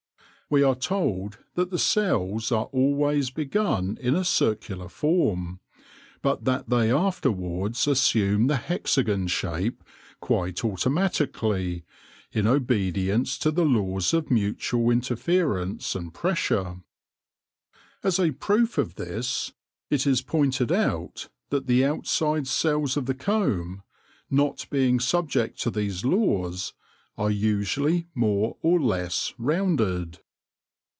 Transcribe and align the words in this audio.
We 0.53 0.63
are 0.63 0.75
told 0.75 1.37
that 1.55 1.71
the 1.71 1.79
cells 1.79 2.51
are 2.51 2.65
always 2.73 3.29
begun 3.29 3.97
in 4.01 4.15
a 4.15 4.25
circular 4.25 4.89
form, 4.89 5.61
but 6.21 6.43
that 6.43 6.69
they 6.69 6.91
afterwards 6.91 7.87
assume 7.87 8.47
the 8.47 8.57
hexagon 8.57 9.27
shape 9.27 9.81
quite 10.19 10.65
automatically, 10.65 11.85
in 12.33 12.47
obedience 12.47 13.37
to 13.37 13.51
the 13.51 13.63
laws 13.63 14.13
of 14.13 14.29
mutual 14.29 14.89
interference 14.89 15.95
and 15.95 16.13
pressure. 16.13 16.81
As 18.03 18.19
a 18.19 18.31
proof 18.31 18.77
of 18.77 18.95
this, 18.95 19.53
THE 19.89 19.95
COMB 19.95 20.01
BUILDERS 20.03 20.23
147 20.27 20.69
it/ 20.69 20.69
is 20.69 20.69
pointed 20.69 20.71
out 20.77 21.29
that 21.51 21.67
the 21.67 21.85
outside 21.85 22.45
cells 22.47 22.97
of 22.97 23.05
the 23.05 23.15
comb, 23.15 23.83
not 24.29 24.67
being 24.69 24.99
subject 24.99 25.61
to 25.61 25.71
these 25.71 26.03
laws, 26.03 26.73
are 27.17 27.31
usually 27.31 28.07
more 28.13 28.57
or 28.61 28.81
less 28.81 29.33
rounded. 29.37 30.19